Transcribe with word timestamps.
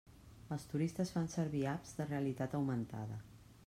Els 0.55 0.65
turistes 0.71 1.13
fan 1.17 1.29
servir 1.35 1.63
apps 1.75 1.95
de 2.01 2.09
realitat 2.11 2.61
augmentada. 2.63 3.25